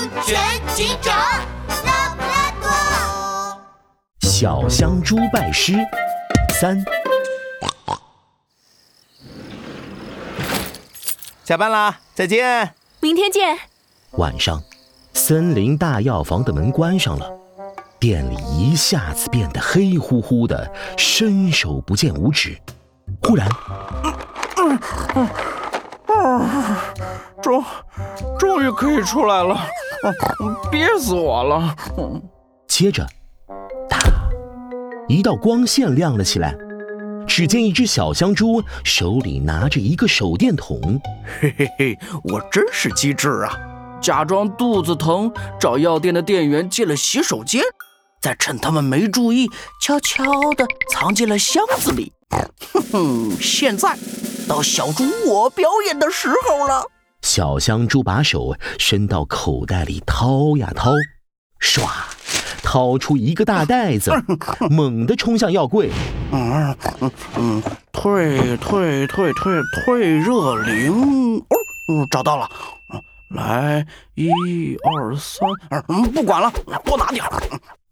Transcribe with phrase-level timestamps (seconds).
[0.00, 1.14] 安全警长
[1.84, 3.60] 拉布拉多。
[4.20, 5.74] 小香猪拜师
[6.58, 6.82] 三，
[11.44, 12.74] 下班啦，再见。
[13.00, 13.58] 明天见。
[14.12, 14.62] 晚上，
[15.12, 17.30] 森林大药房的门关上了，
[17.98, 22.58] 店里一下子变得黑乎乎的，伸手不见五指。
[23.22, 23.46] 忽然，
[27.42, 27.62] 终
[28.38, 29.60] 终于可以出来了，
[30.70, 31.74] 憋死我了。
[32.66, 33.06] 接着，
[33.88, 33.98] 哒，
[35.08, 36.54] 一道光线亮了起来。
[37.26, 41.00] 只见一只小香猪手里拿着一个手电筒，
[41.40, 43.56] 嘿嘿嘿，我真是机智啊！
[44.00, 47.62] 假装肚子疼，找药店的店员借了洗手间，
[48.20, 49.48] 再趁他们没注意，
[49.80, 50.24] 悄悄
[50.54, 52.12] 地藏进了箱子里。
[52.72, 53.96] 哼哼，现在
[54.48, 56.84] 到小猪我表演的时候了。
[57.22, 60.92] 小香猪把手伸到口袋里掏呀掏，
[61.60, 61.88] 唰。
[62.62, 64.12] 掏出一个大袋子，
[64.70, 65.90] 猛地冲向药柜。
[66.30, 72.48] 嗯嗯嗯，退退退退退热灵，哦，找到了。
[73.34, 75.48] 来，一二三，
[75.88, 76.52] 嗯，不管了，
[76.84, 77.24] 多拿点。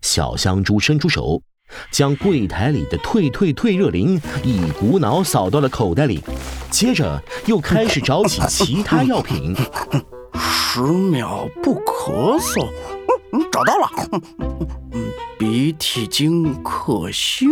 [0.00, 1.42] 小香猪伸出手，
[1.90, 6.22] 将柜台里的退退退热灵一股脑扫到了口袋里，
[6.70, 9.54] 接着又开始找起其他药品。
[10.34, 12.66] 十秒不咳嗽。
[13.32, 13.88] 嗯，找到了。
[14.92, 15.04] 嗯，
[15.38, 17.50] 鼻涕精克星。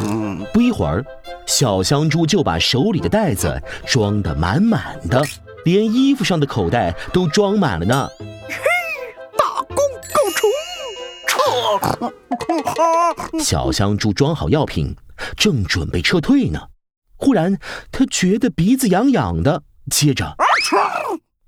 [0.00, 1.04] 嗯，不一会儿，
[1.46, 5.22] 小香猪就把手里的袋子装得满满的，
[5.64, 8.08] 连衣服上的口袋都装满了呢。
[13.40, 14.96] 小香猪装好药品，
[15.36, 16.68] 正准备撤退呢，
[17.16, 17.58] 忽然
[17.90, 20.36] 他觉得鼻子痒痒的，接着，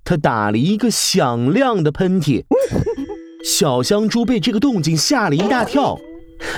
[0.05, 2.45] 他打了一个响亮的喷嚏。
[3.45, 5.99] 小香猪被这个动静吓了一大跳，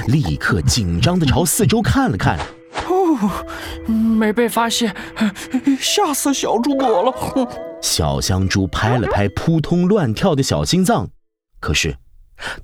[0.09, 2.39] 立刻紧张地朝四周看了看。
[2.89, 3.45] 哦，
[3.87, 4.95] 没被发现，
[5.79, 7.49] 吓死小猪我了。
[7.81, 11.09] 小香猪拍了拍扑通乱跳的小心脏，
[11.61, 11.97] 可是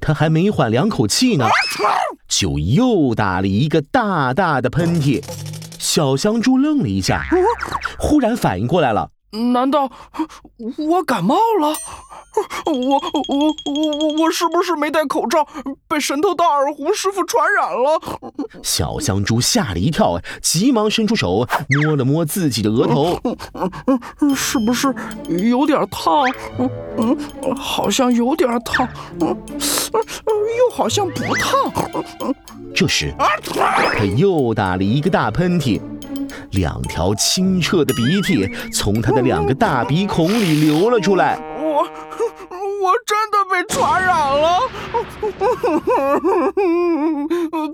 [0.00, 1.46] 他还没缓两口气呢，
[2.26, 5.22] 就又打了一个大大的喷嚏。
[5.78, 7.24] 小香猪愣了一下，
[7.98, 9.10] 忽然反应过来了。
[9.30, 9.90] 难道
[10.90, 11.74] 我感冒了？
[12.66, 15.46] 我我我我我是不是没戴口罩，
[15.88, 18.00] 被神偷大耳狐师傅传染了？
[18.62, 23.20] 小香猪吓了一跳，急忙伸出手摸了摸自己的额头，
[24.34, 24.94] 是不是
[25.28, 26.24] 有点烫？
[26.96, 27.16] 嗯，
[27.56, 29.36] 好像有点烫，嗯
[30.58, 32.34] 又好像不烫。
[32.74, 35.80] 这时，他又打了一个大喷嚏。
[36.52, 41.38] 两条清澈的鼻涕从他的两个大鼻孔里流了出来。
[41.60, 44.60] 我，我真的被传染了，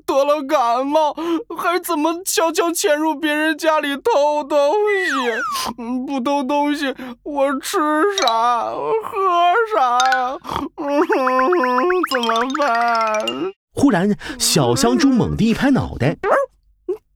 [0.05, 1.15] 得了感冒，
[1.57, 4.75] 还怎么悄悄潜入别人家里偷东
[5.07, 5.13] 西？
[6.07, 7.79] 不偷东西，我吃
[8.21, 8.73] 啥？
[8.73, 10.37] 喝啥呀？
[12.11, 13.53] 怎么办？
[13.75, 16.17] 忽然，小香猪猛地一拍脑袋。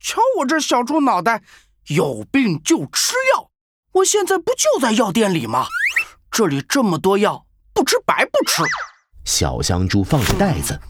[0.09, 1.43] 瞧我这小猪脑袋，
[1.89, 3.51] 有病就吃药。
[3.93, 5.67] 我现在不就在药店里吗？
[6.31, 8.63] 这里这么多药，不吃白不吃。
[9.27, 10.81] 小香猪放着袋子，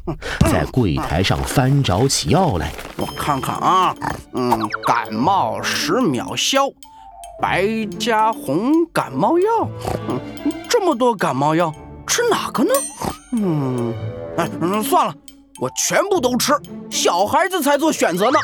[0.43, 2.73] 在柜台上翻找起药来。
[2.97, 3.93] 我看看啊，
[4.35, 4.57] 嗯，
[4.87, 6.69] 感冒十秒消，
[7.43, 7.67] 白
[7.99, 9.69] 加红感冒药。
[10.09, 10.21] 嗯，
[10.71, 11.75] 这么多感冒药，
[12.07, 12.71] 吃哪个呢？
[13.33, 13.93] 嗯，
[14.37, 14.49] 哎，
[14.85, 15.15] 算了，
[15.61, 16.53] 我全部都吃。
[16.89, 18.39] 小孩子才做选择呢。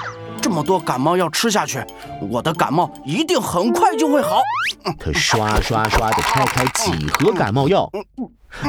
[0.55, 1.85] 这么多感冒药吃下去，
[2.31, 4.41] 我的感冒一定很快就会好。
[5.01, 7.91] 他刷刷刷地拆开几盒感冒药，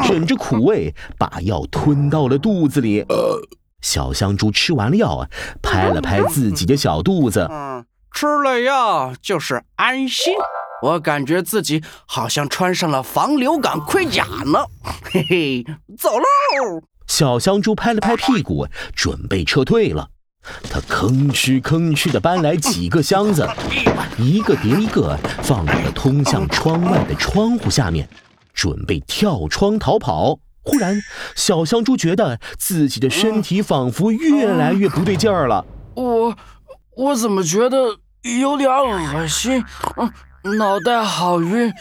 [0.09, 3.05] 忍着苦味把药吞到了肚子里。
[3.83, 5.29] 小香猪吃完了药啊，
[5.61, 7.47] 拍了拍自己的小肚子，
[8.11, 10.33] 吃了药就是安心。
[10.81, 14.65] 我感觉自己好像穿上了防流感盔甲呢。
[15.03, 15.63] 嘿嘿，
[15.95, 16.25] 走喽！
[17.05, 18.65] 小香猪拍了拍屁股，
[18.95, 20.09] 准备撤退了。
[20.69, 23.47] 他吭哧吭哧地搬来几个箱子，
[24.17, 28.07] 一个叠一个放在了通向窗外的窗户下面，
[28.53, 30.39] 准备跳窗逃跑。
[30.63, 30.99] 忽然，
[31.35, 35.63] 小香猪觉得自己的身体仿佛越来越不对劲儿了。
[35.93, 36.35] 我，
[36.95, 37.77] 我怎么觉得
[38.39, 39.63] 有点恶心？
[39.97, 41.71] 嗯，脑袋好晕。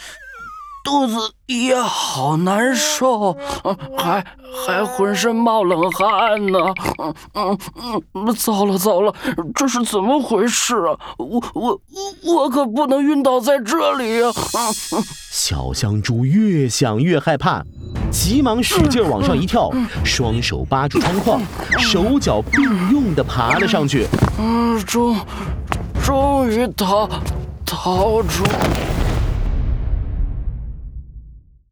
[0.85, 1.17] 肚子
[1.47, 3.35] 也好难受，
[3.97, 4.25] 还
[4.67, 6.59] 还浑身冒冷汗呢。
[6.99, 7.59] 嗯嗯
[8.13, 9.13] 嗯，糟了糟了，
[9.55, 10.95] 这是怎么回事啊？
[11.17, 11.81] 我我
[12.23, 14.29] 我可不能晕倒在这里呀！
[15.33, 17.63] 小香猪越想越害怕，
[18.11, 19.71] 急忙使劲往上一跳，
[20.05, 21.41] 双手扒住窗框，
[21.79, 24.07] 手脚并用的爬了上去。
[24.39, 25.17] 嗯，终
[26.05, 27.09] 终于逃
[27.65, 28.45] 逃出